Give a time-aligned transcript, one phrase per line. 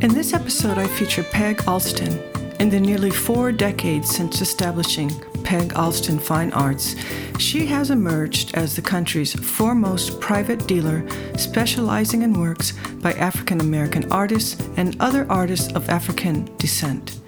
[0.00, 2.20] In this episode, I feature Peg Alston.
[2.60, 5.10] In the nearly four decades since establishing
[5.42, 6.94] Peg Alston Fine Arts,
[7.40, 11.04] she has emerged as the country's foremost private dealer
[11.36, 17.18] specializing in works by African American artists and other artists of African descent.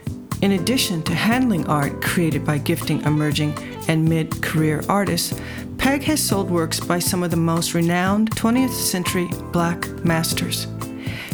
[0.41, 3.53] In addition to handling art created by gifting emerging
[3.89, 5.35] and mid career artists,
[5.77, 10.69] Peg has sold works by some of the most renowned 20th century black masters.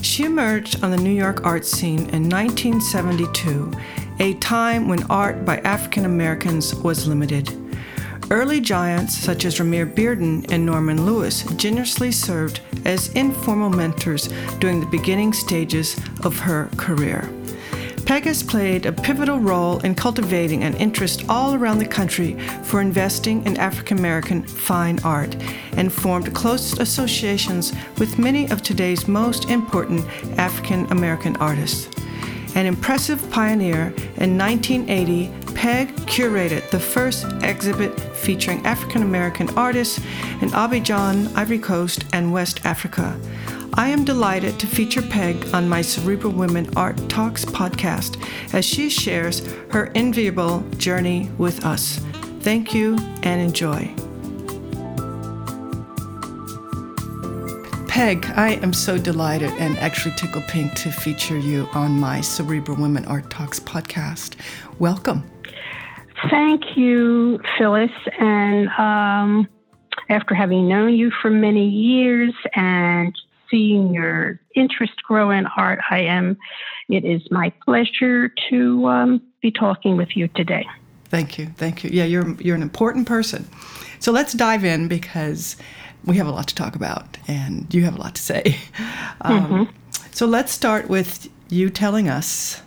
[0.02, 3.72] She emerged on the New York art scene in 1972
[4.18, 7.50] a time when art by African Americans was limited.
[8.30, 14.80] Early giants such as Romare Bearden and Norman Lewis generously served as informal mentors during
[14.80, 17.28] the beginning stages of her career.
[18.06, 22.80] Peg has played a pivotal role in cultivating an interest all around the country for
[22.80, 25.34] investing in African American fine art
[25.72, 30.06] and formed close associations with many of today's most important
[30.38, 31.88] African American artists.
[32.54, 39.98] An impressive pioneer, in 1980, Peg curated the first exhibit featuring African American artists
[40.40, 43.18] in Abidjan, Ivory Coast, and West Africa.
[43.78, 48.16] I am delighted to feature Peg on my Cerebral Women Art Talks podcast
[48.54, 51.98] as she shares her enviable journey with us.
[52.40, 53.94] Thank you and enjoy.
[57.86, 62.80] Peg, I am so delighted and actually tickled pink to feature you on my Cerebral
[62.80, 64.36] Women Art Talks podcast.
[64.78, 65.30] Welcome.
[66.30, 67.90] Thank you, Phyllis.
[68.18, 69.48] And um,
[70.08, 73.14] after having known you for many years and
[73.50, 76.36] seeing your interest grow in art, I am.
[76.88, 80.66] It is my pleasure to um, be talking with you today.
[81.06, 81.90] Thank you, thank you.
[81.92, 83.48] Yeah, you're you're an important person.
[83.98, 85.56] So let's dive in because
[86.04, 88.56] we have a lot to talk about, and you have a lot to say.
[89.22, 89.76] Um, mm-hmm.
[90.12, 92.60] So let's start with you telling us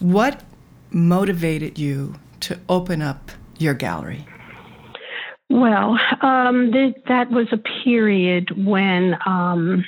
[0.00, 0.42] what
[0.90, 4.26] motivated you to open up your gallery.
[5.50, 9.84] Well, um, th- that was a period when um,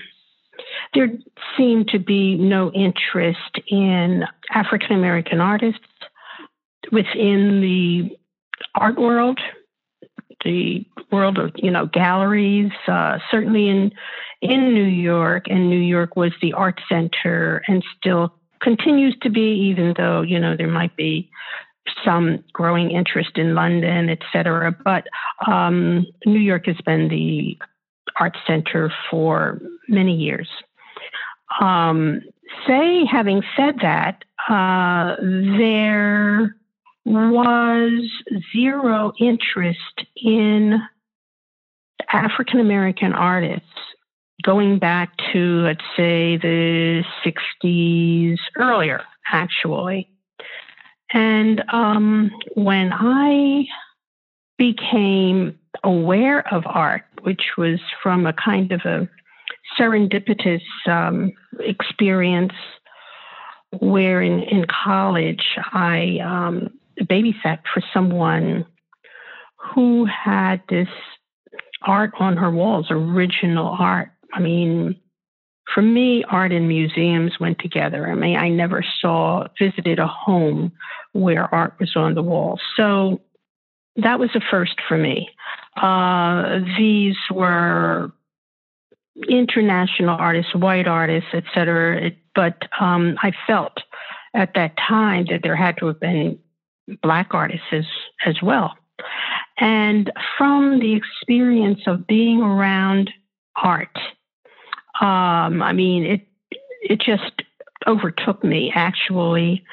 [0.95, 1.09] there
[1.57, 5.81] seemed to be no interest in African American artists
[6.93, 8.17] within the
[8.75, 9.41] art world
[10.45, 12.73] the world of you know galleries.
[12.87, 13.93] Uh, certainly in
[14.43, 19.69] in New York, and New York was the art center, and still continues to be,
[19.71, 21.31] even though you know there might be
[22.05, 24.77] some growing interest in London, et cetera.
[24.85, 25.07] But
[25.47, 27.59] um, New York has been the
[28.19, 30.49] art center for many years.
[31.61, 32.23] Um,
[32.67, 36.57] say, having said that, uh, there
[37.05, 38.11] was
[38.53, 40.81] zero interest in
[42.13, 43.65] African American artists
[44.43, 50.09] going back to, let's say, the 60s, earlier, actually.
[51.13, 53.67] And um, when I
[54.59, 59.09] became aware of art, which was from a kind of a
[59.79, 62.53] serendipitous um, experience
[63.81, 66.71] where in, in college I um,
[67.03, 68.65] babysat for someone
[69.75, 70.89] who had this
[71.83, 74.11] art on her walls, original art.
[74.33, 74.97] I mean,
[75.75, 78.09] for me, art and museums went together.
[78.09, 80.73] I mean, I never saw, visited a home
[81.13, 82.59] where art was on the wall.
[82.77, 83.21] So
[83.97, 85.29] that was a first for me.
[85.77, 88.13] Uh, these were
[89.29, 92.07] international artists, white artists, et cetera.
[92.07, 93.79] It, but um, I felt
[94.35, 96.39] at that time that there had to have been
[97.03, 97.87] Black artists as,
[98.25, 98.77] as well.
[99.59, 103.11] And from the experience of being around
[103.57, 103.99] art,
[105.01, 106.27] um, I mean, it
[106.83, 107.43] it just
[107.87, 108.73] overtook me.
[108.75, 109.65] Actually,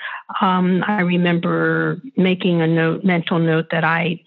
[0.42, 4.22] Um, I remember making a note, mental note that I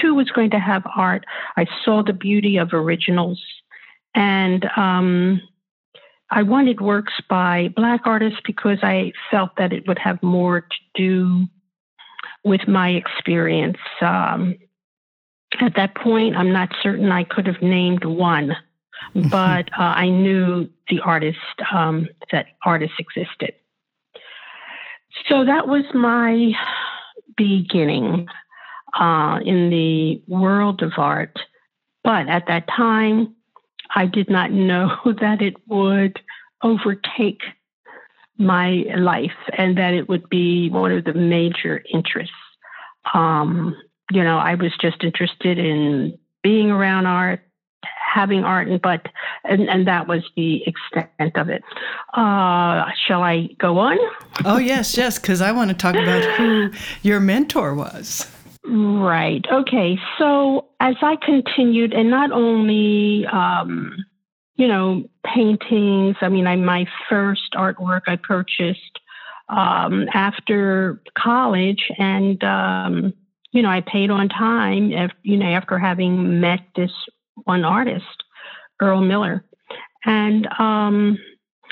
[0.00, 1.24] too was going to have art.
[1.56, 3.42] I saw the beauty of originals,
[4.14, 5.40] and um,
[6.30, 10.78] I wanted works by Black artists because I felt that it would have more to
[10.94, 11.46] do
[12.44, 13.78] with my experience.
[14.00, 14.56] Um,
[15.60, 18.56] at that point, I'm not certain I could have named one,
[19.14, 21.38] but uh, I knew the artist
[21.72, 23.54] um, that artists existed.
[25.28, 26.52] So that was my
[27.36, 28.26] beginning
[28.98, 31.38] uh, in the world of art.
[32.02, 33.34] But at that time,
[33.94, 36.20] I did not know that it would
[36.62, 37.42] overtake
[38.36, 42.34] my life and that it would be one of the major interests.
[43.12, 43.76] Um,
[44.10, 47.42] you know, I was just interested in being around art,
[48.14, 49.06] having art, and but
[49.44, 51.62] and, and that was the extent of it.
[52.14, 53.98] Uh, shall I go on?
[54.44, 56.70] Oh yes, yes, because I want to talk about who
[57.02, 58.30] your mentor was.
[58.66, 59.44] Right.
[59.52, 59.98] Okay.
[60.18, 63.94] So as I continued, and not only, um,
[64.56, 66.16] you know, paintings.
[66.20, 69.00] I mean, I my first artwork I purchased
[69.48, 73.12] um, after college, and um,
[73.52, 74.92] you know, I paid on time.
[74.92, 76.92] After, you know, after having met this
[77.44, 78.24] one artist,
[78.80, 79.44] Earl Miller,
[80.04, 81.18] and um,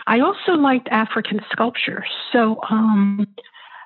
[0.07, 2.05] I also liked African sculpture.
[2.33, 3.27] So um,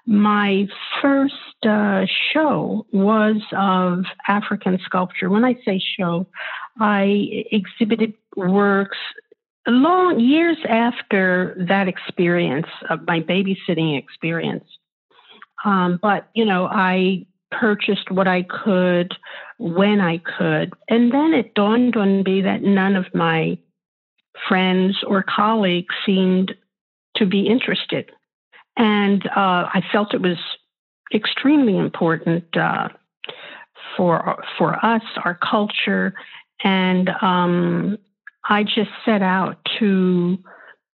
[0.06, 0.68] my
[1.02, 1.34] first
[1.64, 5.28] uh, show was of African sculpture.
[5.28, 6.26] When I say show,
[6.78, 8.98] I exhibited works
[9.66, 14.64] long years after that experience of my babysitting experience.
[15.64, 19.12] Um, but you know, I purchased what I could
[19.58, 23.58] when I could, and then it dawned on me that none of my
[24.48, 26.54] friends or colleagues seemed
[27.16, 28.10] to be interested.
[28.76, 30.38] And uh, I felt it was
[31.14, 32.88] extremely important uh,
[33.96, 36.14] for for us, our culture,
[36.62, 37.98] and um,
[38.48, 40.38] I just set out to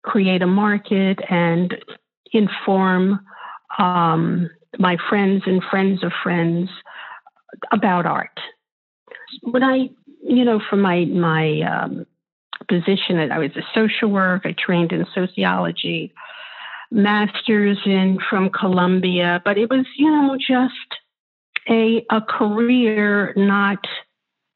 [0.03, 1.75] create a market and
[2.31, 3.19] inform
[3.77, 4.49] um,
[4.79, 6.69] my friends and friends of friends
[7.71, 8.39] about art.
[9.41, 9.89] When I,
[10.23, 12.05] you know, from my my um,
[12.67, 14.43] position, I was a social work.
[14.45, 16.13] I trained in sociology
[16.91, 20.73] master's in from Columbia, but it was, you know, just
[21.69, 23.85] a a career, not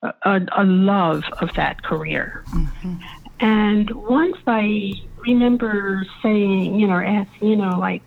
[0.01, 2.43] a, a love of that career.
[2.49, 2.95] Mm-hmm.
[3.39, 4.93] And once I
[5.25, 8.03] remember saying, you know, asking, you know, like,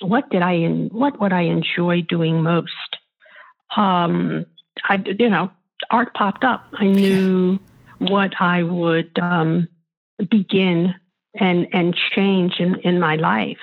[0.00, 2.87] what did I what would I enjoy doing most?
[3.76, 4.46] Um,
[4.84, 5.50] I, you know,
[5.90, 6.66] art popped up.
[6.74, 7.58] I knew
[7.98, 9.68] what I would um,
[10.30, 10.94] begin
[11.34, 13.58] and and change in, in my life.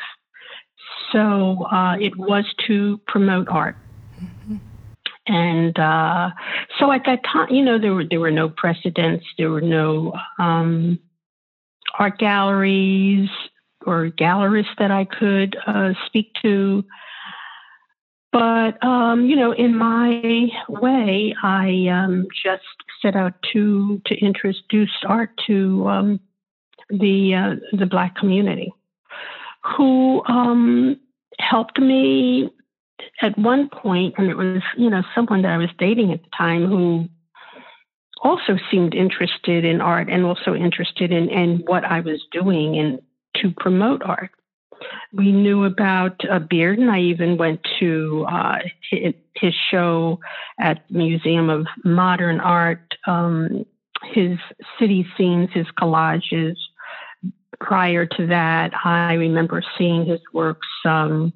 [1.12, 3.78] So uh, it was to promote art.
[4.22, 4.56] Mm-hmm.
[5.28, 6.32] And uh,
[6.80, 10.14] so at that time, you know, there were there were no precedents, there were no
[10.40, 11.00] um,
[11.98, 13.30] art galleries
[13.86, 16.84] or gallerists that I could uh, speak to.
[18.36, 22.64] But um, you know, in my way, I um, just
[23.02, 26.20] set out to to introduce art to um,
[26.90, 28.74] the uh, the black community,
[29.78, 31.00] who um,
[31.40, 32.50] helped me
[33.22, 36.30] at one point, and it was you know someone that I was dating at the
[36.38, 37.08] time who
[38.22, 43.00] also seemed interested in art and also interested in, in what I was doing and
[43.36, 44.32] to promote art.
[45.14, 46.90] We knew about uh, Bearden.
[46.90, 48.58] I even went to uh,
[48.92, 50.20] his show
[50.60, 53.66] at Museum of Modern Art, um,
[54.04, 54.38] his
[54.80, 56.56] city scenes, his collages,
[57.60, 61.34] prior to that, I remember seeing his works um,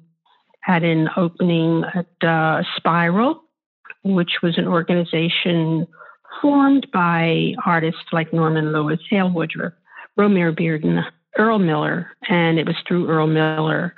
[0.66, 3.42] at an opening at uh, Spiral,
[4.04, 5.86] which was an organization
[6.40, 9.72] formed by artists like Norman Lewis, Hale Woodruff,
[10.18, 11.04] Romare Bearden,
[11.38, 13.94] Earl Miller, and it was through Earl Miller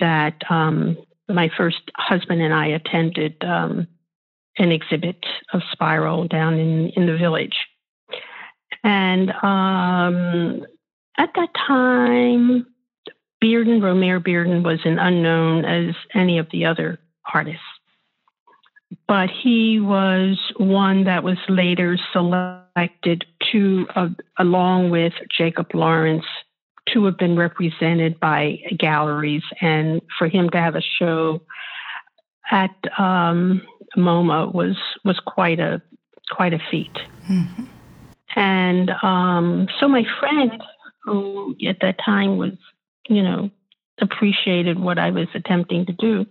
[0.00, 0.96] that um,
[1.28, 3.86] my first husband and I attended um,
[4.58, 7.56] an exhibit of Spiral down in, in the village.
[8.82, 10.66] And um,
[11.16, 12.66] at that time,
[13.42, 16.98] Bearden, Romare Bearden, was an unknown as any of the other
[17.32, 17.60] artists.
[19.08, 26.24] But he was one that was later selected to, uh, along with Jacob Lawrence,
[26.92, 31.40] to have been represented by galleries and for him to have a show
[32.50, 33.62] at um,
[33.96, 35.80] MoMA was was quite a
[36.30, 36.96] quite a feat.
[37.28, 37.64] Mm-hmm.
[38.36, 40.62] And um, so my friend
[41.04, 42.52] who at that time was,
[43.08, 43.50] you know,
[44.00, 46.26] appreciated what I was attempting to do,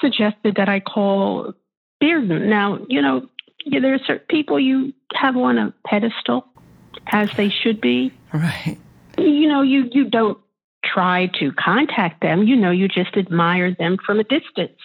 [0.00, 1.54] suggested that I call
[2.02, 2.46] Bearden.
[2.46, 3.28] Now, you know,
[3.66, 6.46] there are certain people you have on a pedestal,
[7.06, 8.12] as they should be.
[8.32, 8.78] Right.
[9.20, 10.38] You know, you you don't
[10.84, 12.44] try to contact them.
[12.44, 14.78] You know, you just admire them from a distance.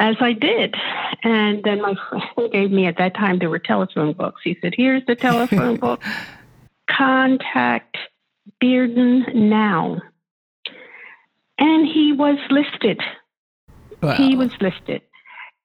[0.00, 0.76] As I did.
[1.24, 4.40] And then my friend gave me at that time, there were telephone books.
[4.44, 6.00] He said, Here's the telephone book.
[6.88, 7.96] Contact
[8.62, 10.00] Bearden now.
[11.58, 13.00] And he was listed.
[14.00, 14.14] Wow.
[14.14, 15.02] He was listed.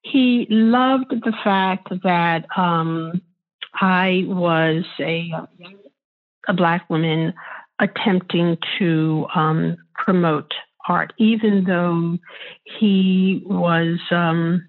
[0.02, 3.22] He loved the fact that um,
[3.76, 5.32] I was a,
[6.48, 7.34] a black woman
[7.80, 10.54] attempting to um, promote
[10.88, 12.18] art, even though
[12.80, 14.66] he was um,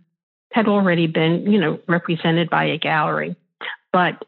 [0.53, 3.37] had already been, you know, represented by a gallery.
[3.93, 4.25] But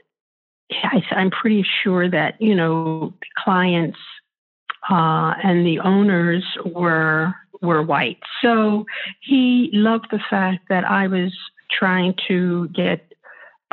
[0.72, 3.98] I, am pretty sure that you know clients
[4.90, 8.18] uh, and the owners were were white.
[8.42, 8.86] So
[9.20, 11.32] he loved the fact that I was
[11.70, 13.12] trying to get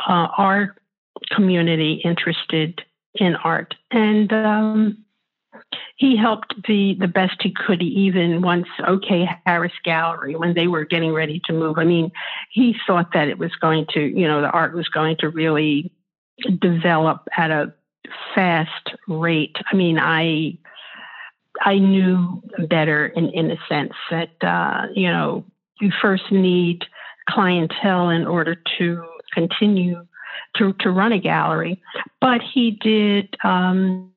[0.07, 0.75] uh, our
[1.31, 2.81] community interested
[3.15, 4.97] in art, and um,
[5.95, 7.81] he helped the the best he could.
[7.81, 12.11] Even once OK Harris Gallery, when they were getting ready to move, I mean,
[12.51, 15.91] he thought that it was going to, you know, the art was going to really
[16.59, 17.73] develop at a
[18.33, 19.55] fast rate.
[19.71, 20.57] I mean, I
[21.61, 25.45] I knew better in in a sense that uh, you know
[25.79, 26.83] you first need
[27.29, 29.03] clientele in order to
[29.33, 30.05] continue
[30.57, 31.81] to to run a gallery.
[32.21, 34.11] But he did um,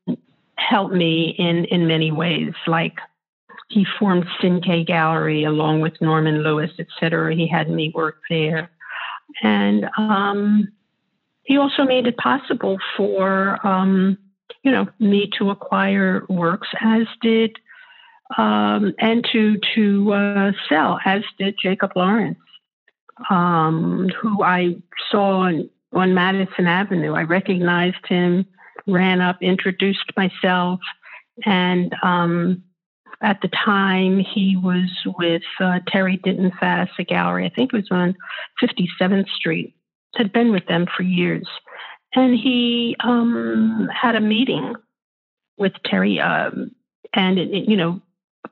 [0.56, 2.98] help me in in many ways, like.
[3.68, 7.34] He formed Cinque Gallery along with Norman Lewis, et cetera.
[7.34, 8.70] He had me work there.
[9.42, 10.68] And um,
[11.42, 14.18] he also made it possible for um,
[14.62, 17.58] you know me to acquire works, as did
[18.36, 22.38] um, and to to uh, sell, as did Jacob Lawrence,
[23.30, 24.76] um, who I
[25.10, 25.50] saw
[25.96, 27.14] on Madison Avenue.
[27.14, 28.46] I recognized him,
[28.86, 30.80] ran up, introduced myself,
[31.44, 32.62] and um,
[33.22, 37.46] at the time he was with uh, Terry Dintenfass, a gallery.
[37.46, 38.14] I think it was on
[38.62, 39.74] 57th Street
[40.16, 41.46] had been with them for years.
[42.14, 44.74] And he um, had a meeting
[45.58, 46.70] with Terry, um,
[47.12, 48.00] and it, it, you know,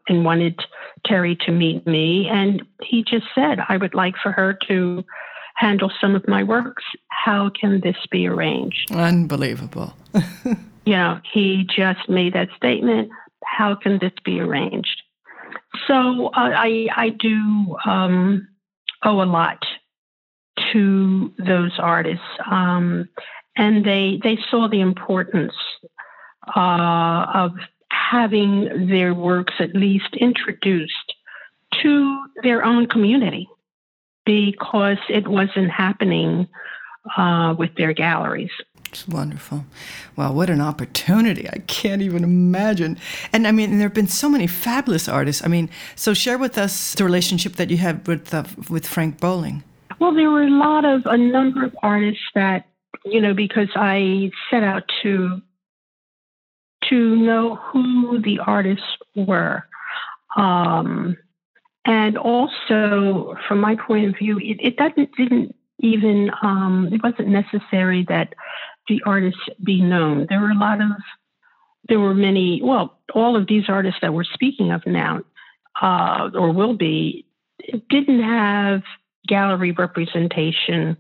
[0.09, 0.61] and wanted
[1.07, 2.29] Terry to meet me.
[2.29, 5.05] And he just said, "I would like for her to
[5.55, 6.85] handle some of my works.
[7.09, 9.95] How can this be arranged?" Unbelievable.
[10.85, 13.11] you know, he just made that statement.
[13.45, 15.03] How can this be arranged?
[15.87, 18.49] So uh, I I do um,
[19.03, 19.65] owe a lot
[20.73, 23.09] to those artists, um,
[23.57, 25.55] and they they saw the importance
[26.57, 27.53] uh, of
[27.91, 31.15] having their works at least introduced
[31.83, 33.49] to their own community
[34.25, 36.49] because it wasn't happening
[37.17, 38.51] uh, with their galleries.
[38.89, 39.65] It's wonderful.
[40.17, 41.49] Wow, what an opportunity.
[41.49, 42.97] I can't even imagine.
[43.33, 45.45] And I mean, there have been so many fabulous artists.
[45.45, 49.19] I mean, so share with us the relationship that you have with, uh, with Frank
[49.19, 49.65] Bowling.
[49.99, 52.67] Well, there were a lot of a number of artists that
[53.05, 55.41] you know because I set out to
[56.91, 59.65] to know who the artists were.
[60.37, 61.17] Um,
[61.87, 67.29] and also, from my point of view, it, it doesn't didn't even um, it wasn't
[67.29, 68.35] necessary that
[68.89, 70.27] the artists be known.
[70.29, 70.91] There were a lot of
[71.89, 72.61] there were many.
[72.63, 75.23] Well, all of these artists that we're speaking of now,
[75.81, 77.27] uh, or will be,
[77.91, 78.83] didn't have
[79.27, 80.97] gallery representation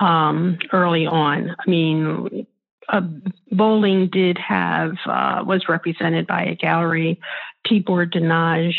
[0.00, 1.56] um, early on.
[1.58, 2.46] I mean,
[2.88, 3.02] uh,
[3.52, 7.20] bowling did have uh, was represented by a gallery,
[7.66, 8.76] Tibor de Nagy.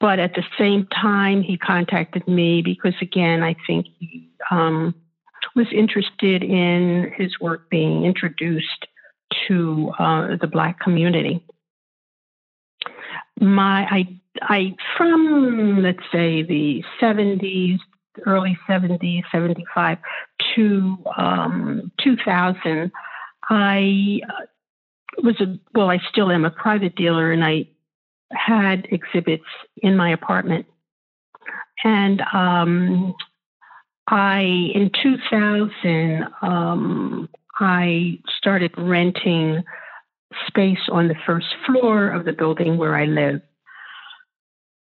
[0.00, 4.94] But at the same time, he contacted me because, again, I think he um,
[5.54, 8.86] was interested in his work being introduced
[9.46, 11.44] to uh, the Black community.
[13.38, 17.78] My, I I from let's say the 70s,
[18.26, 19.98] early 70s, 75
[20.54, 22.90] to um, 2000,
[23.48, 24.46] I uh,
[25.22, 27.68] was a well, I still am a private dealer, and I
[28.32, 29.44] had exhibits
[29.82, 30.66] in my apartment,
[31.84, 33.14] and um,
[34.08, 34.40] I
[34.74, 39.62] in 2000 um, I started renting
[40.46, 43.42] space on the first floor of the building where I live.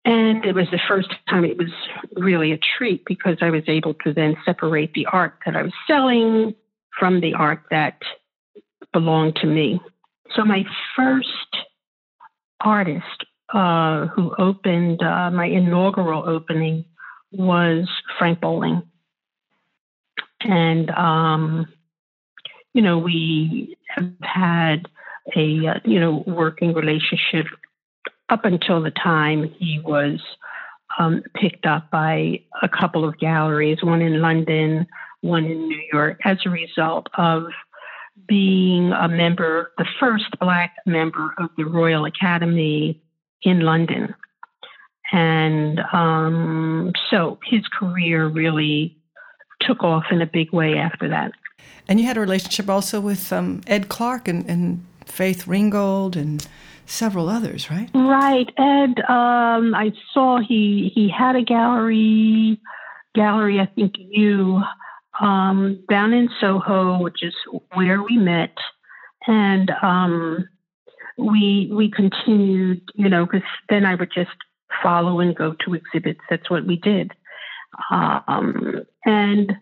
[0.05, 1.73] And it was the first time it was
[2.15, 5.73] really a treat because I was able to then separate the art that I was
[5.87, 6.55] selling
[6.97, 8.01] from the art that
[8.93, 9.81] belonged to me.
[10.35, 11.57] So my first
[12.61, 16.85] artist uh, who opened uh, my inaugural opening
[17.33, 17.89] was
[18.19, 18.83] Frank Bowling.
[20.41, 21.67] And, um,
[22.73, 24.89] you know, we have had
[25.35, 27.47] a, uh, you know, working relationship
[28.29, 30.21] up until the time he was
[30.99, 34.87] um, picked up by a couple of galleries, one in London,
[35.21, 37.45] one in New York, as a result of
[38.27, 43.03] being a member, the first Black member of the Royal Academy
[43.43, 44.15] in London.
[45.13, 48.97] And um, so his career really
[49.61, 51.33] took off in a big way after that.
[51.89, 56.47] And you had a relationship also with um, Ed Clark and, and, Faith Ringgold and
[56.85, 57.89] several others, right?
[57.95, 58.49] Right.
[58.59, 62.61] Ed, um, I saw he he had a gallery,
[63.15, 63.61] gallery.
[63.61, 64.63] I think you
[65.21, 67.35] um, down in Soho, which is
[67.75, 68.57] where we met,
[69.27, 70.49] and um,
[71.19, 74.37] we we continued, you know, because then I would just
[74.83, 76.21] follow and go to exhibits.
[76.29, 77.13] That's what we did,
[77.91, 79.57] um, and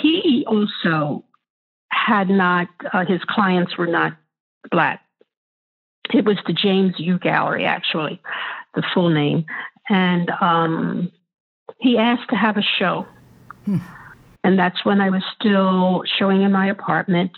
[0.00, 1.24] he also
[1.90, 4.16] had not uh, his clients were not
[4.70, 5.00] black.
[6.12, 8.20] It was the James Yu Gallery, actually,
[8.74, 9.44] the full name,
[9.88, 11.12] and um,
[11.78, 13.06] he asked to have a show.
[13.64, 13.78] Hmm.
[14.42, 17.32] And that's when I was still showing in my apartment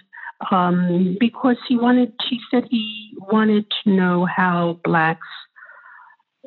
[0.51, 5.27] um, because he wanted, he said he wanted to know how Blacks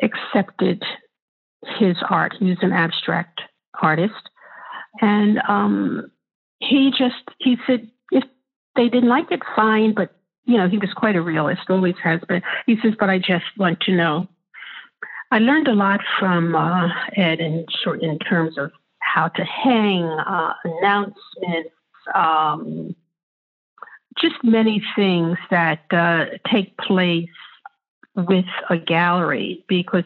[0.02, 0.84] accepted
[1.80, 2.34] his art.
[2.40, 3.42] He was an abstract
[3.82, 4.30] artist.
[5.02, 6.12] And um,
[6.60, 8.24] he just, he said, if
[8.76, 12.22] they didn't like it, fine, but, you know, he was quite a realist, always has
[12.28, 12.42] been.
[12.66, 14.28] He says, but I just want to know.
[15.32, 17.66] I learned a lot from uh, Ed in,
[18.02, 21.72] in terms of how to hang, uh, announcements,
[22.14, 22.96] um,
[24.26, 27.30] just many things that uh, take place
[28.16, 30.06] with a gallery because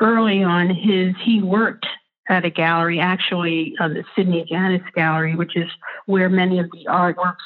[0.00, 1.86] early on his he worked
[2.28, 5.70] at a gallery actually uh, the Sidney Janis gallery which is
[6.06, 7.36] where many of the artworks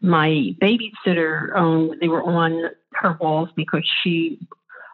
[0.00, 4.38] my babysitter owned they were on her walls because she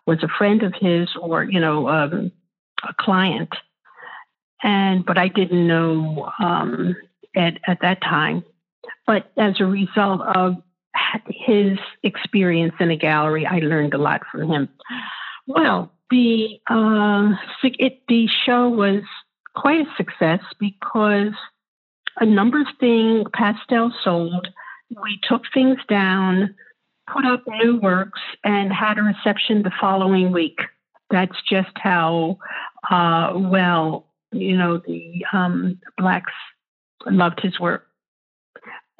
[0.06, 2.32] was a friend of his or you know um,
[2.88, 3.54] a client
[4.62, 6.96] and but I didn't know um,
[7.36, 8.44] at at that time.
[9.06, 10.56] But as a result of
[11.28, 14.68] his experience in a gallery, I learned a lot from him.
[15.46, 19.02] Well, the uh, it, the show was
[19.54, 21.32] quite a success because
[22.18, 24.48] a number of things pastel sold.
[24.90, 26.54] We took things down,
[27.12, 30.58] put up new works, and had a reception the following week.
[31.10, 32.38] That's just how
[32.90, 36.32] uh, well you know, the um, blacks
[37.06, 37.87] loved his work.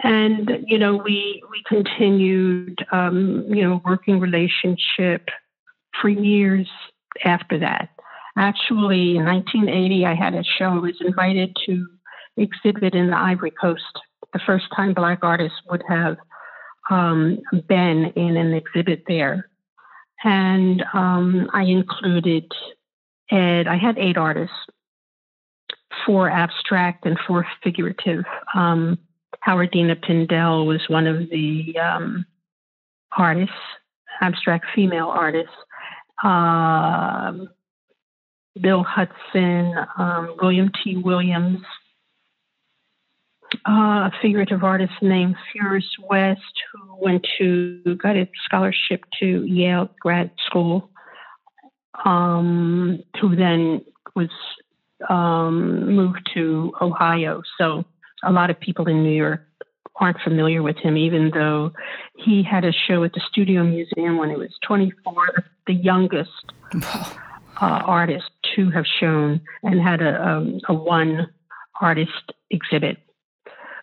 [0.02, 5.28] And, you know, we, we continued, um, you know, working relationship
[6.00, 6.68] for years
[7.24, 7.90] after that.
[8.36, 10.66] Actually, in 1980, I had a show.
[10.66, 11.86] I was invited to
[12.36, 13.82] exhibit in the Ivory Coast.
[14.32, 16.16] The first time Black artists would have
[16.90, 19.50] um, been in an exhibit there.
[20.22, 22.50] And um, I included
[23.30, 23.66] Ed.
[23.66, 24.54] I had eight artists
[26.06, 28.24] four abstract and four figurative.
[28.54, 28.98] Um,
[29.46, 32.26] Howardena Pindell was one of the um,
[33.16, 33.54] artists,
[34.20, 35.54] abstract female artists.
[36.22, 37.32] Uh,
[38.60, 40.96] Bill Hutson, um, William T.
[40.96, 41.60] Williams,
[43.66, 46.40] uh, a figurative artist named Pheoris West,
[46.72, 50.90] who went to got a scholarship to Yale grad school,
[52.04, 54.28] um, who then was
[55.08, 57.42] um, moved to Ohio.
[57.58, 57.84] So
[58.24, 59.42] a lot of people in New York
[60.00, 61.72] aren't familiar with him, even though
[62.16, 66.30] he had a show at the Studio Museum when he was 24, the youngest
[66.74, 67.10] uh,
[67.60, 71.28] artist to have shown, and had a, um, a one
[71.80, 72.98] artist exhibit.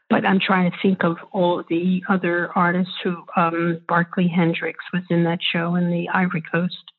[0.10, 5.04] But I'm trying to think of all the other artists who, um, Barkley Hendricks was
[5.10, 6.92] in that show in the Ivory Coast.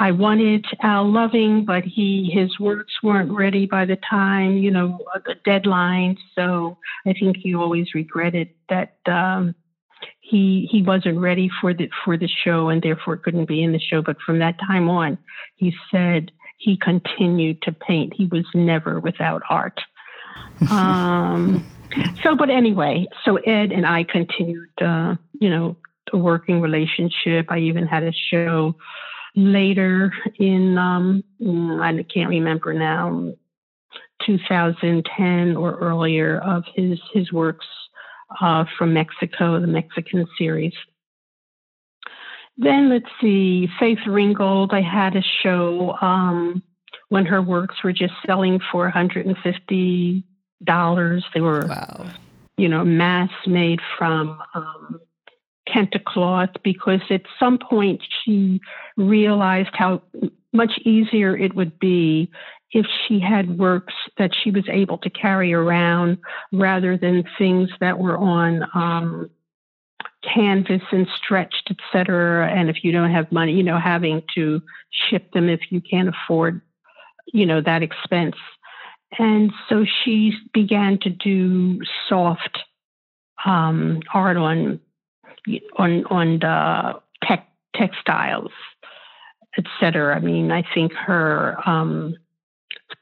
[0.00, 4.98] I wanted Al Loving, but he his works weren't ready by the time you know
[5.26, 6.16] the deadline.
[6.34, 9.54] So I think he always regretted that um,
[10.20, 13.80] he he wasn't ready for the for the show and therefore couldn't be in the
[13.80, 14.02] show.
[14.02, 15.18] But from that time on,
[15.56, 18.12] he said he continued to paint.
[18.14, 19.80] He was never without art.
[20.70, 21.66] um,
[22.22, 25.76] so, but anyway, so Ed and I continued, uh, you know,
[26.12, 27.46] a working relationship.
[27.48, 28.74] I even had a show
[29.38, 33.32] later in um, mm, I can't remember now
[34.26, 37.66] 2010 or earlier of his his works
[38.40, 40.74] uh, from Mexico, the Mexican series.
[42.56, 44.72] then let's see, Faith Ringgold.
[44.72, 46.62] I had a show um,
[47.08, 50.24] when her works were just selling for 150
[50.64, 51.24] dollars.
[51.32, 52.10] They were, wow.
[52.56, 55.00] you know, mass made from um,
[55.72, 58.60] kente cloth because at some point she
[58.96, 60.02] realized how
[60.52, 62.30] much easier it would be
[62.72, 66.18] if she had works that she was able to carry around
[66.52, 69.30] rather than things that were on um,
[70.22, 72.50] canvas and stretched, etc.
[72.50, 76.08] And if you don't have money, you know, having to ship them if you can't
[76.08, 76.60] afford,
[77.32, 78.36] you know, that expense.
[79.18, 82.58] And so she began to do soft
[83.46, 84.80] um, art on
[85.76, 88.52] on on the tech, textiles,
[89.56, 90.16] etc.
[90.16, 92.16] I mean, I think her um,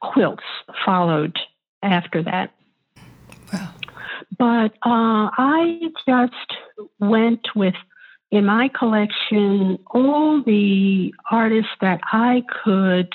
[0.00, 0.44] quilts
[0.84, 1.36] followed
[1.82, 2.52] after that.
[3.52, 3.72] Wow.
[4.38, 6.58] But uh, I just
[6.98, 7.74] went with
[8.30, 13.12] in my collection all the artists that I could,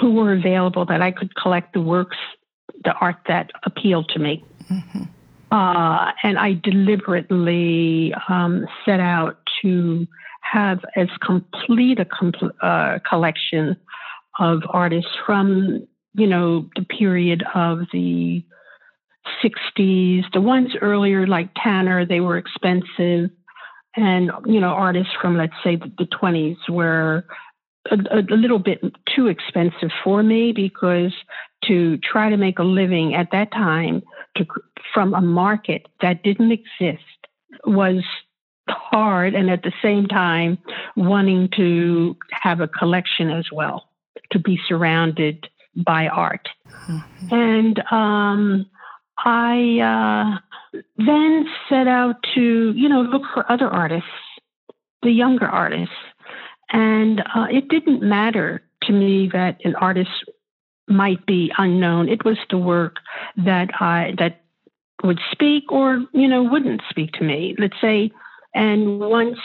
[0.00, 2.16] who were available, that I could collect the works,
[2.84, 4.44] the art that appealed to me.
[4.70, 5.04] Mm-hmm.
[5.50, 10.06] Uh, and I deliberately um, set out to
[10.42, 13.76] have as complete a compl- uh, collection
[14.38, 18.44] of artists from, you know, the period of the
[19.42, 20.24] 60s.
[20.32, 23.30] The ones earlier, like Tanner, they were expensive.
[23.96, 27.24] And, you know, artists from, let's say, the 20s were
[27.90, 28.80] a, a, little bit
[29.14, 31.12] too expensive for me because
[31.64, 34.02] to try to make a living at that time
[34.36, 34.46] to,
[34.92, 37.02] from a market that didn't exist
[37.64, 38.02] was
[38.68, 40.58] hard and at the same time
[40.96, 43.88] wanting to have a collection as well
[44.30, 46.48] to be surrounded by art
[46.88, 47.34] mm-hmm.
[47.34, 48.66] and um,
[49.18, 54.08] i uh, then set out to you know look for other artists
[55.02, 55.94] the younger artists
[56.72, 60.10] and uh, it didn't matter to me that an artist
[60.90, 62.08] might be unknown.
[62.08, 62.96] It was the work
[63.36, 64.39] that I that
[65.02, 67.54] would speak or you know wouldn't speak to me.
[67.58, 68.10] Let's say,
[68.54, 69.38] and once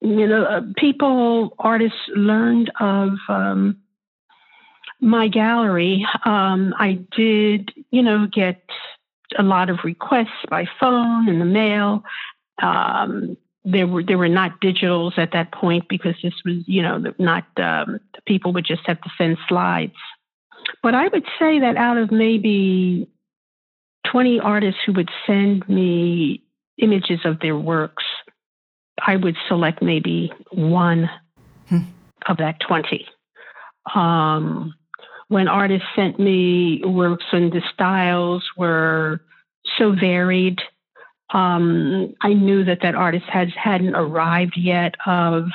[0.00, 3.78] you know uh, people artists learned of um,
[5.00, 8.62] my gallery, um, I did you know get
[9.38, 12.04] a lot of requests by phone and the mail.
[12.62, 17.02] Um, there were there were not digitals at that point because this was you know
[17.18, 19.94] not um, people would just have to send slides.
[20.82, 23.08] But I would say that out of maybe
[24.10, 26.42] 20 artists who would send me
[26.78, 28.04] images of their works,
[29.04, 31.10] I would select maybe one
[31.68, 31.78] hmm.
[32.26, 33.06] of that 20.
[33.94, 34.74] Um,
[35.28, 39.20] when artists sent me works and the styles were
[39.78, 40.60] so varied
[41.34, 45.46] um, I knew that that artist has hadn't arrived yet of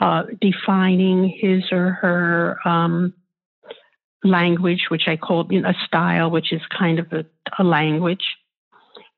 [0.00, 3.14] uh, defining his or her um,
[4.24, 7.24] language, which I called you know, a style, which is kind of a,
[7.58, 8.24] a language.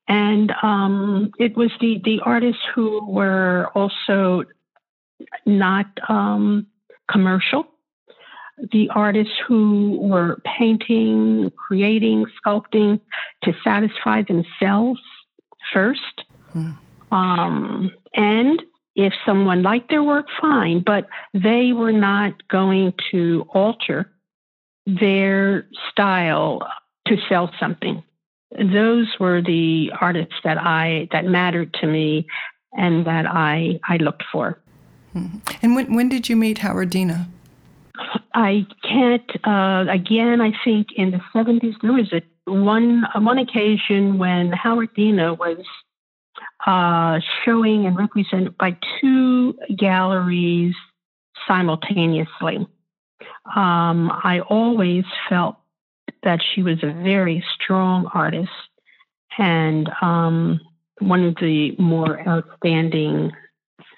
[0.07, 4.43] And um, it was the the artists who were also
[5.45, 6.67] not um,
[7.09, 7.67] commercial.
[8.71, 12.99] The artists who were painting, creating, sculpting
[13.43, 14.99] to satisfy themselves
[15.71, 16.23] first.
[16.53, 16.77] Mm.
[17.11, 18.61] Um, and
[18.95, 24.11] if someone liked their work, fine, but they were not going to alter
[24.85, 26.67] their style
[27.07, 28.03] to sell something.
[28.51, 32.27] Those were the artists that I that mattered to me
[32.73, 34.59] and that I I looked for.
[35.15, 35.37] Mm-hmm.
[35.61, 37.27] And when when did you meet Howardena?
[38.33, 39.29] I can't.
[39.45, 45.37] Uh, again, I think in the seventies there was a one one occasion when Howardena
[45.37, 45.63] was
[46.65, 50.75] uh, showing and represented by two galleries
[51.47, 52.67] simultaneously.
[53.55, 55.57] Um, I always felt
[56.23, 58.49] that she was a very strong artist
[59.37, 60.59] and um,
[60.99, 63.31] one of the more outstanding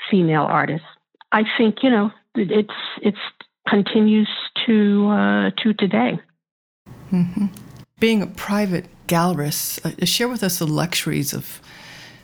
[0.10, 0.88] female artists.
[1.31, 3.17] I think you know it's it's
[3.67, 4.29] continues
[4.65, 6.19] to uh, to today.
[7.12, 7.47] Mm-hmm
[8.01, 11.62] being a private gallerist, uh, share with us the luxuries of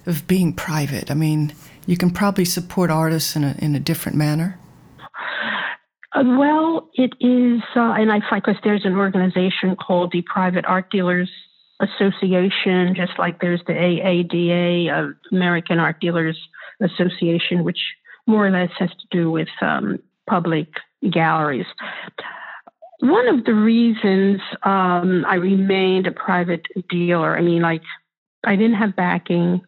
[0.06, 1.10] of being private.
[1.12, 1.54] I mean,
[1.86, 4.60] you can probably support artists in a in a different manner.
[6.14, 10.66] Uh, well, it is, uh, and I find because there's an organization called the Private
[10.66, 11.30] Art Dealers
[11.80, 16.38] Association, just like there's the AADA, uh, American Art Dealers
[16.82, 17.80] Association, which
[18.26, 20.68] more or less has to do with um, public
[21.12, 21.66] galleries.
[23.00, 27.84] One of the reasons um, I remained a private dealer, I mean, like,
[28.44, 29.62] I didn't have backing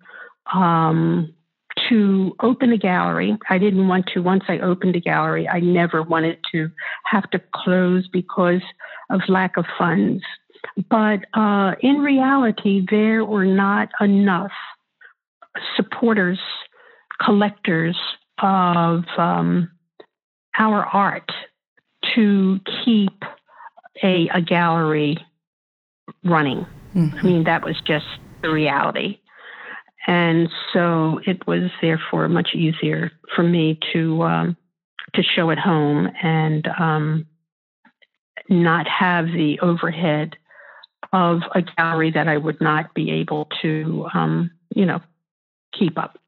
[0.54, 1.34] um,
[1.88, 3.38] to open a gallery.
[3.50, 6.70] I didn't want to, once I opened a gallery, I never wanted to
[7.06, 8.62] have to close because
[9.10, 10.24] of lack of funds.
[10.90, 14.52] But uh, in reality, there were not enough
[15.76, 16.40] supporters,
[17.24, 17.98] collectors
[18.42, 19.70] of um,
[20.58, 21.32] our art
[22.16, 23.24] to keep
[24.04, 25.18] a, a gallery
[26.24, 26.66] running.
[26.96, 27.18] Mm-hmm.
[27.18, 28.06] I mean, that was just
[28.42, 29.20] the reality.
[30.08, 34.58] And so it was therefore much easier for me to um,
[35.14, 37.26] to show at home and um,
[38.50, 40.36] not have the overhead
[41.14, 45.02] of a gallery that I would not be able to, um, you know,
[45.74, 46.20] keep up.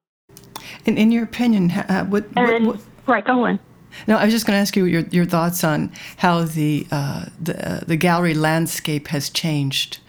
[0.85, 3.25] And in your opinion, uh, what, and, what, what, right?
[3.25, 3.59] Go on.
[4.07, 7.25] No, I was just going to ask you your, your thoughts on how the uh,
[7.39, 9.99] the, uh, the gallery landscape has changed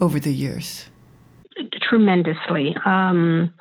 [0.00, 0.86] over the years.
[1.80, 2.76] Tremendously.
[2.84, 3.54] Um,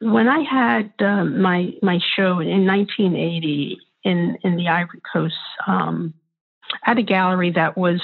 [0.00, 5.34] when I had uh, my my show in 1980 in in the Ivory Coast,
[5.66, 6.14] um,
[6.86, 8.00] at a gallery that was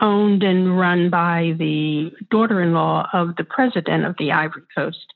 [0.00, 5.14] owned and run by the daughter-in-law of the president of the Ivory Coast.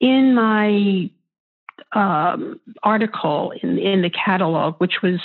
[0.00, 1.10] In my
[1.92, 5.20] um, article in in the catalog, which was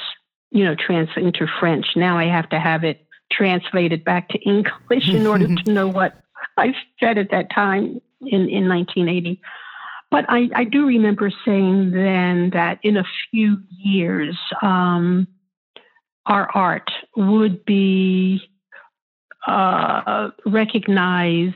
[0.52, 1.88] you know translated into French.
[1.96, 6.22] Now I have to have it translated back to English in order to know what
[6.58, 9.41] I said at that time in in 1980.
[10.12, 15.26] But I, I do remember saying then that in a few years, um,
[16.26, 18.41] our art would be
[19.48, 21.56] uh, recognized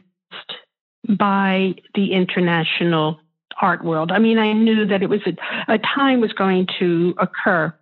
[1.07, 3.19] by the international
[3.61, 4.11] art world.
[4.11, 7.73] I mean, I knew that it was a, a time was going to occur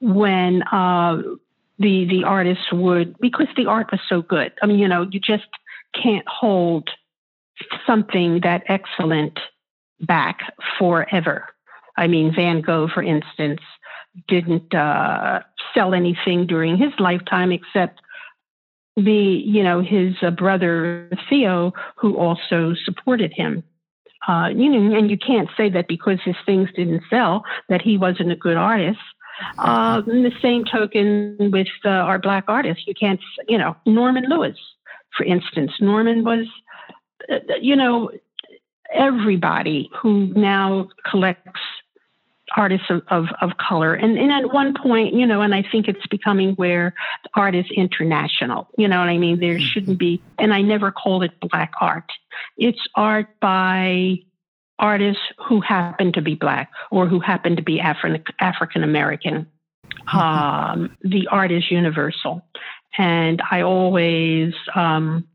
[0.00, 1.22] when uh,
[1.78, 4.52] the the artists would because the art was so good.
[4.62, 5.46] I mean, you know, you just
[5.94, 6.88] can't hold
[7.86, 9.38] something that excellent
[10.00, 10.40] back
[10.78, 11.46] forever.
[11.96, 13.60] I mean, Van Gogh, for instance,
[14.28, 15.40] didn't uh,
[15.74, 18.00] sell anything during his lifetime except
[18.96, 19.12] the
[19.44, 23.62] you know his uh, brother Theo, who also supported him.
[24.26, 27.96] Uh, you know, and you can't say that because his things didn't sell that he
[27.96, 28.98] wasn't a good artist.
[29.58, 34.56] Uh, the same token with uh, our black artists, you can't, you know, Norman Lewis,
[35.16, 35.72] for instance.
[35.80, 36.46] Norman was,
[37.30, 38.10] uh, you know,
[38.92, 41.60] everybody who now collects
[42.56, 43.94] artists of, of, of, color.
[43.94, 46.94] And, and at one point, you know, and I think it's becoming where
[47.34, 48.68] art is international.
[48.78, 49.40] You know what I mean?
[49.40, 49.64] There mm-hmm.
[49.64, 52.10] shouldn't be, and I never call it black art.
[52.56, 54.18] It's art by
[54.78, 59.46] artists who happen to be black or who happen to be Afri- African American.
[60.08, 60.18] Mm-hmm.
[60.18, 62.42] Um, the art is universal.
[62.98, 65.26] And I always um,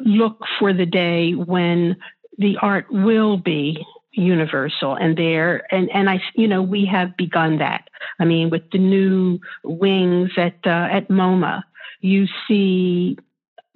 [0.00, 1.96] look for the day when
[2.38, 7.58] the art will be universal and there and and I you know we have begun
[7.58, 11.62] that I mean with the new wings at uh, at MoMA
[12.00, 13.16] you see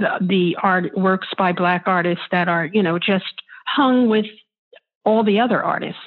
[0.00, 4.26] the, the art works by black artists that are you know just hung with
[5.04, 6.00] all the other artists.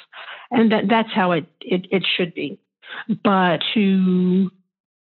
[0.51, 2.59] And that that's how it it, it should be.
[3.23, 4.49] But to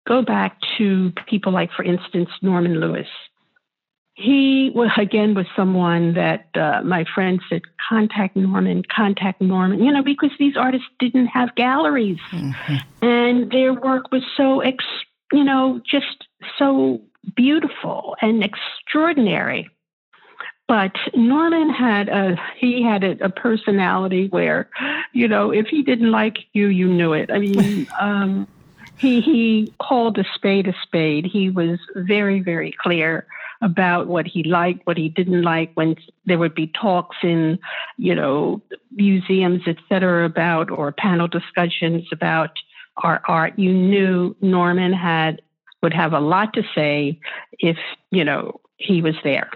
[0.06, 3.08] go back to people like for instance Norman Lewis.
[4.14, 9.82] He was again was someone that uh, my friend said contact norman contact norman.
[9.82, 12.18] You know because these artists didn't have galleries.
[12.30, 13.04] Mm-hmm.
[13.06, 14.84] and their work was so ex
[15.32, 16.26] you know just
[16.58, 17.00] so
[17.36, 19.68] beautiful and extraordinary
[20.72, 24.70] but norman had a he had a, a personality where
[25.12, 28.48] you know if he didn't like you you knew it i mean um
[28.96, 33.26] he he called a spade a spade he was very very clear
[33.62, 35.94] about what he liked, what he didn't like, when
[36.26, 37.56] there would be talks in,
[37.96, 42.50] you know, museums, et cetera, about or panel discussions about
[43.04, 43.56] our art.
[43.56, 45.40] You knew Norman had
[45.80, 47.20] would have a lot to say
[47.60, 47.78] if,
[48.10, 49.48] you know, he was there.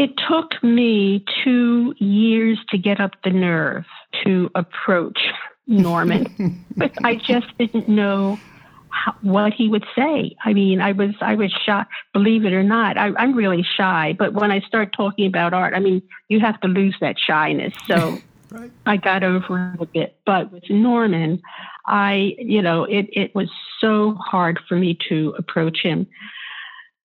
[0.00, 3.84] It took me two years to get up the nerve
[4.24, 5.18] to approach
[5.66, 8.40] Norman, but I just didn't know
[8.88, 10.34] how, what he would say.
[10.42, 11.84] I mean, I was I was shy.
[12.14, 14.16] Believe it or not, I, I'm really shy.
[14.18, 17.74] But when I start talking about art, I mean, you have to lose that shyness.
[17.86, 18.16] So
[18.52, 18.70] right.
[18.86, 20.16] I got over it a bit.
[20.24, 21.42] But with Norman,
[21.84, 23.50] I you know it it was
[23.82, 26.06] so hard for me to approach him.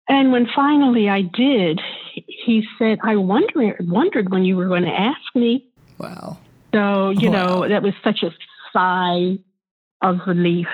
[0.08, 1.80] And when finally I did,
[2.12, 5.66] he said, "I wonder wondered when you were going to ask me."
[5.98, 6.38] Wow.
[6.74, 7.60] So you wow.
[7.60, 8.30] know that was such a
[8.72, 9.38] sigh
[10.02, 10.68] of relief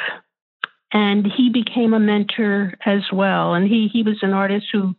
[0.92, 3.54] and he became a mentor as well.
[3.54, 4.94] And he he was an artist who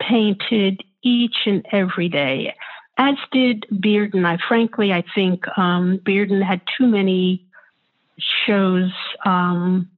[0.00, 2.54] painted each and every day.
[2.96, 4.24] as did Bearden.
[4.24, 7.46] I frankly, I think um, Bearden had too many
[8.46, 8.90] shows
[9.24, 9.88] um,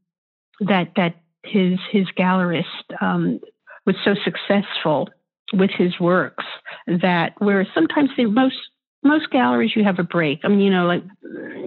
[0.61, 2.64] that that his his gallerist
[3.01, 3.40] um,
[3.87, 5.09] was so successful
[5.53, 6.45] with his works
[6.87, 8.57] that where sometimes the most
[9.03, 10.40] most galleries you have a break.
[10.45, 11.03] I mean, you know, like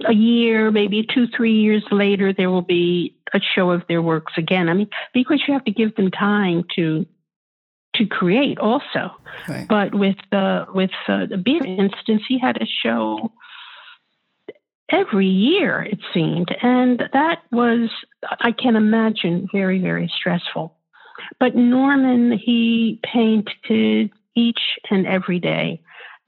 [0.08, 4.34] a year, maybe two, three years later, there will be a show of their works
[4.36, 4.68] again.
[4.68, 7.06] I mean, because you have to give them time to
[7.96, 9.16] to create also.
[9.48, 9.66] Right.
[9.68, 13.32] But with the with uh, the beer instance, he had a show
[14.88, 17.90] every year it seemed, and that was
[18.40, 20.76] I can imagine very very stressful.
[21.38, 24.60] But Norman, he painted each
[24.90, 25.80] and every day,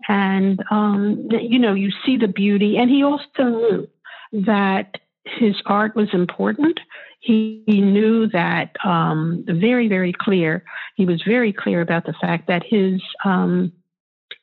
[0.09, 3.89] and um, you know you see the beauty, and he also knew
[4.33, 6.79] that his art was important
[7.27, 10.65] he, he knew that um, very, very clear.
[10.95, 13.73] He was very clear about the fact that his um,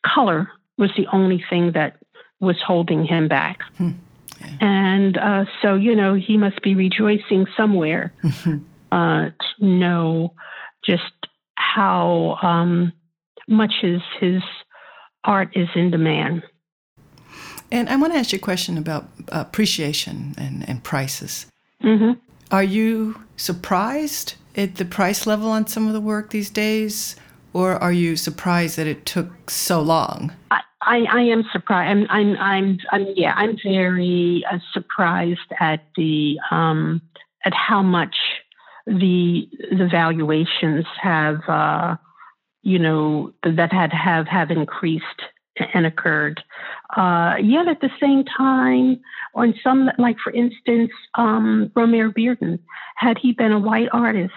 [0.05, 1.97] color was the only thing that
[2.39, 3.59] was holding him back.
[3.77, 3.91] Hmm.
[4.41, 4.57] Yeah.
[4.59, 8.13] And uh, so, you know, he must be rejoicing somewhere
[8.93, 10.33] uh, to know
[10.85, 11.13] just
[11.55, 12.93] how um,
[13.47, 14.43] much his, his
[15.23, 16.43] art is in demand.
[17.71, 21.47] And I want to ask you a question about appreciation and, and prices.
[21.83, 22.11] Mm-hmm.
[22.51, 27.15] Are you surprised at the price level on some of the work these days,
[27.53, 30.31] or are you surprised that it took so long?
[30.51, 31.89] I, I, I am surprised.
[31.89, 37.01] I'm, I'm, I'm, I'm, yeah, I'm very uh, surprised at the um,
[37.45, 38.15] at how much
[38.85, 41.95] the the valuations have, uh,
[42.61, 45.21] you know, that had have have increased
[45.73, 46.43] and occurred.
[46.95, 48.99] Uh, yet at the same time,
[49.35, 52.59] on some, like for instance, um, Romare Bearden,
[52.95, 54.33] had he been a white artist,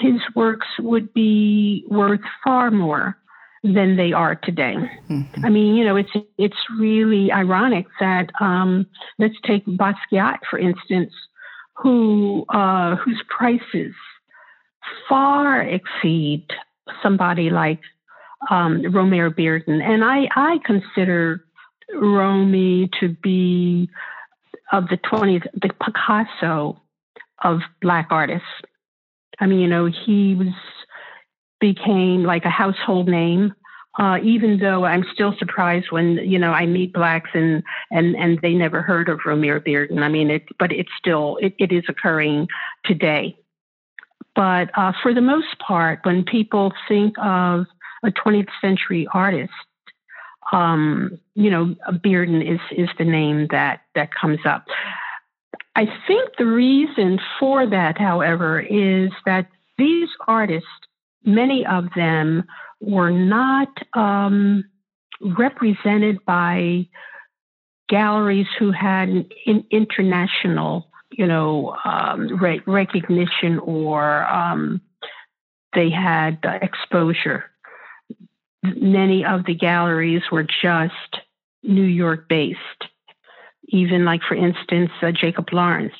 [0.00, 3.16] his works would be worth far more
[3.62, 4.76] than they are today.
[5.08, 5.44] Mm-hmm.
[5.44, 8.86] I mean, you know, it's it's really ironic that um,
[9.18, 11.12] let's take Basquiat for instance,
[11.82, 13.94] who uh, whose prices
[15.08, 16.46] far exceed
[17.02, 17.80] somebody like
[18.50, 19.82] um, Romare Bearden.
[19.82, 21.44] And I, I consider
[21.94, 23.88] Romy to be
[24.72, 26.80] of the 20th, the Picasso
[27.42, 28.46] of Black artists.
[29.40, 30.52] I mean, you know, he was
[31.60, 33.52] became like a household name.
[33.98, 38.38] Uh, even though I'm still surprised when you know I meet blacks and and and
[38.42, 40.02] they never heard of Romare Bearden.
[40.02, 42.46] I mean, it, but it's still it, it is occurring
[42.84, 43.36] today.
[44.36, 47.66] But uh, for the most part, when people think of
[48.04, 49.50] a 20th century artist,
[50.52, 54.64] um, you know, Bearden is is the name that that comes up.
[55.74, 60.68] I think the reason for that, however, is that these artists,
[61.24, 62.44] many of them,
[62.80, 64.64] were not um,
[65.20, 66.86] represented by
[67.88, 74.80] galleries who had an international, you know, um, re- recognition or um,
[75.74, 77.50] they had uh, exposure
[78.62, 81.20] many of the galleries were just
[81.62, 82.58] New York based.
[83.68, 85.94] Even like, for instance, uh, Jacob Lawrence.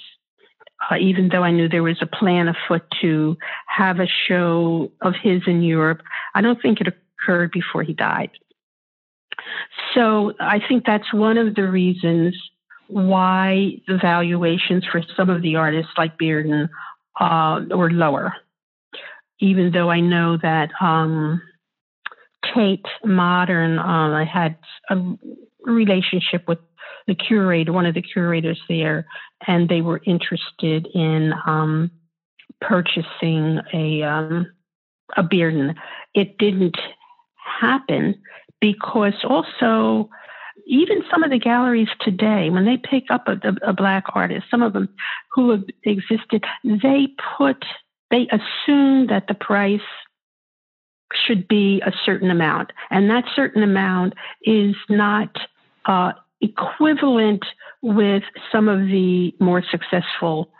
[0.90, 3.36] Uh, even though I knew there was a plan afoot to
[3.66, 6.02] have a show of his in Europe,
[6.34, 8.30] I don't think it occurred before he died.
[9.94, 12.36] So I think that's one of the reasons
[12.86, 16.68] why the valuations for some of the artists like Bearden
[17.20, 18.34] uh, were lower.
[19.40, 21.42] Even though I know that um,
[22.54, 24.56] Tate Modern, um, I had
[24.90, 24.96] a
[25.62, 26.58] relationship with
[27.06, 29.06] the curator, one of the curators there,
[29.46, 31.90] and they were interested in um,
[32.61, 34.46] purchasing a um,
[35.16, 35.74] a Bearden.
[36.14, 36.77] It didn't
[37.61, 38.20] happen
[38.61, 40.11] because also
[40.66, 44.46] even some of the galleries today, when they pick up a, a, a black artist,
[44.51, 44.88] some of them
[45.33, 47.64] who have existed, they put
[48.11, 49.81] they assume that the price
[51.27, 52.72] should be a certain amount.
[52.91, 55.36] And that certain amount is not
[55.84, 57.45] uh, equivalent
[57.82, 58.22] with
[58.53, 60.51] some of the more successful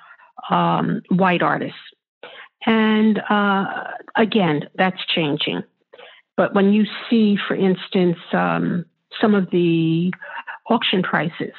[0.51, 1.79] um, white artists.
[2.67, 3.85] And uh,
[4.17, 5.63] again, that's changing.
[6.37, 8.85] But when you see, for instance, um,
[9.21, 10.13] some of the
[10.69, 11.55] auction prices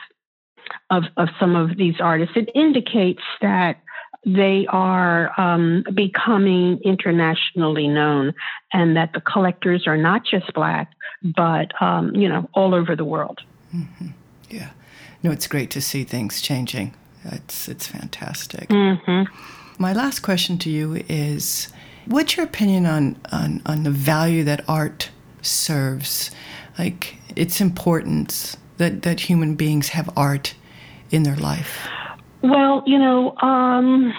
[0.89, 3.81] of, of some of these artists, it indicates that
[4.25, 8.33] they are um, becoming internationally known,
[8.73, 10.91] and that the collectors are not just black,
[11.23, 13.39] but um, you know, all over the world.
[13.73, 14.07] Mm-hmm.
[14.49, 14.71] Yeah,
[15.23, 16.93] no, it's great to see things changing.
[17.23, 18.69] It's it's fantastic.
[18.69, 19.31] Mm-hmm.
[19.77, 21.67] My last question to you is:
[22.05, 25.11] What's your opinion on on, on the value that art
[25.41, 26.31] serves?
[26.79, 30.55] like its importance that, that human beings have art
[31.11, 31.87] in their life?
[32.41, 34.13] Well, you know, um,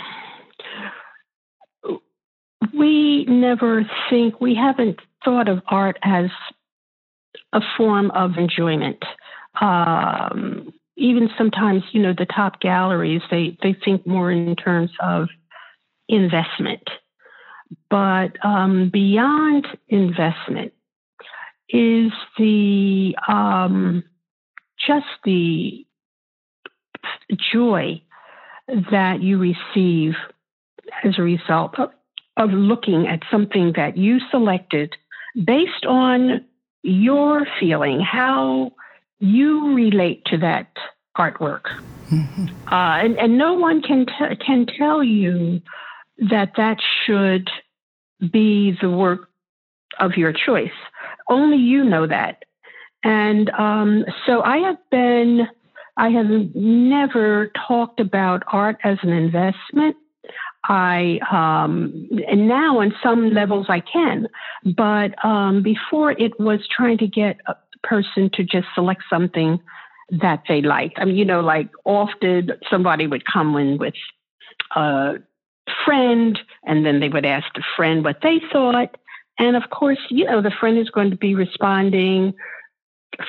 [2.78, 6.26] we never think, we haven't thought of art as
[7.54, 9.02] a form of enjoyment.
[9.60, 15.28] Um, even sometimes, you know, the top galleries, they, they think more in terms of
[16.08, 16.88] investment.
[17.88, 20.72] But um, beyond investment
[21.68, 24.04] is the um,
[24.86, 25.86] just the
[27.52, 28.02] joy
[28.90, 30.14] that you receive
[31.04, 31.90] as a result of,
[32.36, 34.94] of looking at something that you selected
[35.44, 36.44] based on
[36.82, 38.72] your feeling, how
[39.20, 40.68] you relate to that
[41.16, 41.64] artwork.
[42.10, 42.46] Mm-hmm.
[42.66, 45.60] Uh, and, and no one can, t- can tell you
[46.30, 47.48] that that should
[48.32, 49.28] be the work
[49.98, 50.70] of your choice.
[51.28, 52.44] Only you know that.
[53.02, 55.48] And um, so I have been,
[55.96, 59.96] I have never talked about art as an investment.
[60.64, 64.28] I, um, and now on some levels I can,
[64.76, 67.40] but um, before it was trying to get
[67.82, 69.60] person to just select something
[70.10, 70.98] that they liked.
[70.98, 73.94] I mean, you know, like often somebody would come in with
[74.74, 75.14] a
[75.84, 78.96] friend and then they would ask the friend what they thought.
[79.38, 82.34] And of course, you know, the friend is going to be responding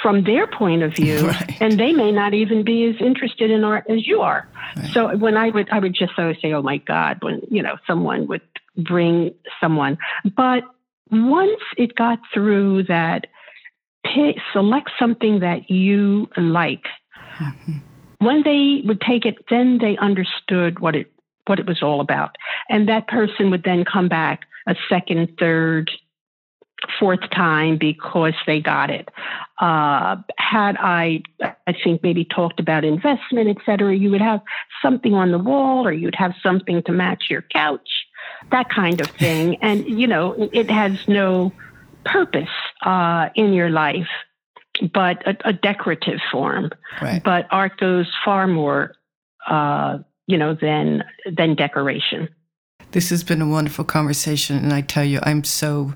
[0.01, 1.61] from their point of view right.
[1.61, 4.47] and they may not even be as interested in art as you are
[4.77, 4.89] right.
[4.91, 7.75] so when i would i would just always say oh my god when you know
[7.87, 8.41] someone would
[8.77, 9.97] bring someone
[10.35, 10.63] but
[11.11, 13.27] once it got through that
[14.03, 16.85] pick, select something that you like
[17.39, 17.77] mm-hmm.
[18.19, 21.11] when they would take it then they understood what it
[21.47, 22.35] what it was all about
[22.69, 25.91] and that person would then come back a second third
[26.99, 29.09] fourth time because they got it.
[29.59, 34.41] Uh, had I, I think maybe talked about investment, et cetera, you would have
[34.81, 38.05] something on the wall or you'd have something to match your couch,
[38.51, 39.57] that kind of thing.
[39.61, 41.51] And, you know, it has no
[42.05, 42.49] purpose
[42.85, 44.07] uh, in your life,
[44.93, 46.71] but a, a decorative form.
[47.01, 47.23] Right.
[47.23, 48.93] But art goes far more,
[49.47, 52.29] uh, you know, than than decoration.
[52.91, 55.93] This has been a wonderful conversation, and I tell you, I'm so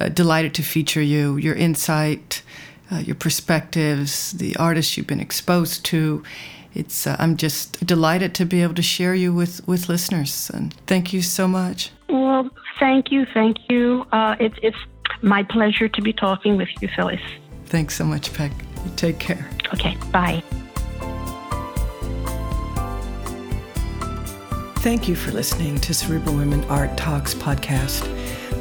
[0.00, 2.42] uh, delighted to feature you, your insight,
[2.90, 6.22] uh, your perspectives, the artists you've been exposed to.
[6.74, 10.72] It's uh, I'm just delighted to be able to share you with with listeners, and
[10.86, 11.90] thank you so much.
[12.08, 12.48] Well,
[12.80, 14.06] thank you, thank you.
[14.12, 14.76] Uh, it's it's
[15.22, 17.20] my pleasure to be talking with you, Phyllis.
[17.66, 18.52] Thanks so much, Peg.
[18.96, 19.48] take care.
[19.74, 20.42] Okay, bye.
[24.78, 28.06] Thank you for listening to Cerebral Women Art Talks podcast.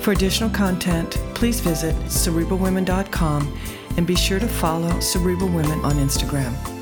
[0.01, 3.59] For additional content, please visit cerebralwomen.com
[3.97, 6.76] and be sure to follow Cerebral Women on Instagram.